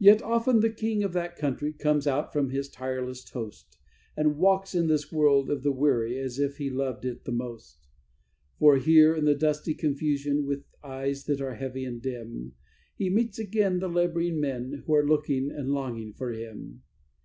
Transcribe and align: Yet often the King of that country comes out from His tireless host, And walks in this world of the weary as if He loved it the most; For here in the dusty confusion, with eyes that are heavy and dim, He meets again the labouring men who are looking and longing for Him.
Yet 0.00 0.20
often 0.20 0.58
the 0.58 0.70
King 0.72 1.04
of 1.04 1.12
that 1.12 1.36
country 1.36 1.72
comes 1.72 2.08
out 2.08 2.32
from 2.32 2.50
His 2.50 2.68
tireless 2.68 3.28
host, 3.30 3.78
And 4.16 4.36
walks 4.36 4.74
in 4.74 4.88
this 4.88 5.12
world 5.12 5.48
of 5.48 5.62
the 5.62 5.70
weary 5.70 6.18
as 6.18 6.40
if 6.40 6.56
He 6.56 6.68
loved 6.68 7.04
it 7.04 7.22
the 7.22 7.30
most; 7.30 7.86
For 8.58 8.78
here 8.78 9.14
in 9.14 9.26
the 9.26 9.34
dusty 9.36 9.74
confusion, 9.74 10.44
with 10.44 10.64
eyes 10.82 11.22
that 11.26 11.40
are 11.40 11.54
heavy 11.54 11.84
and 11.84 12.02
dim, 12.02 12.54
He 12.96 13.10
meets 13.10 13.38
again 13.38 13.78
the 13.78 13.86
labouring 13.86 14.40
men 14.40 14.82
who 14.86 14.94
are 14.96 15.06
looking 15.06 15.52
and 15.52 15.70
longing 15.70 16.14
for 16.14 16.32
Him. 16.32 16.82